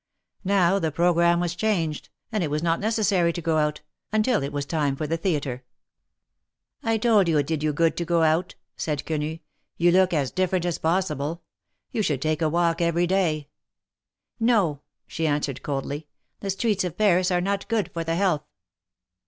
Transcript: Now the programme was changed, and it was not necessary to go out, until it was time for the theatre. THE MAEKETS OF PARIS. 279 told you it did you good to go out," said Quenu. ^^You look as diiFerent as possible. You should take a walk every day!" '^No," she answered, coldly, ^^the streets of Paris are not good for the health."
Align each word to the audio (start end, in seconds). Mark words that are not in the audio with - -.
Now 0.43 0.79
the 0.79 0.91
programme 0.91 1.39
was 1.39 1.53
changed, 1.55 2.09
and 2.31 2.43
it 2.43 2.49
was 2.49 2.63
not 2.63 2.79
necessary 2.79 3.31
to 3.33 3.39
go 3.39 3.59
out, 3.59 3.81
until 4.11 4.41
it 4.41 4.51
was 4.51 4.65
time 4.65 4.95
for 4.95 5.05
the 5.05 5.15
theatre. 5.15 5.63
THE 6.81 6.87
MAEKETS 6.87 6.87
OF 6.87 6.87
PARIS. 6.87 7.01
279 7.03 7.13
told 7.13 7.27
you 7.29 7.37
it 7.37 7.45
did 7.45 7.63
you 7.63 7.71
good 7.71 7.97
to 7.97 8.05
go 8.05 8.23
out," 8.23 8.55
said 8.75 9.05
Quenu. 9.05 9.37
^^You 9.79 9.91
look 9.93 10.11
as 10.11 10.31
diiFerent 10.31 10.65
as 10.65 10.79
possible. 10.79 11.43
You 11.91 12.01
should 12.01 12.23
take 12.23 12.41
a 12.41 12.49
walk 12.49 12.81
every 12.81 13.05
day!" 13.05 13.47
'^No," 14.41 14.79
she 15.05 15.27
answered, 15.27 15.61
coldly, 15.61 16.07
^^the 16.41 16.49
streets 16.49 16.83
of 16.83 16.97
Paris 16.97 17.29
are 17.29 17.39
not 17.39 17.67
good 17.69 17.91
for 17.93 18.03
the 18.03 18.15
health." 18.15 18.41